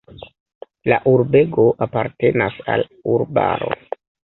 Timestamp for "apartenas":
1.89-2.61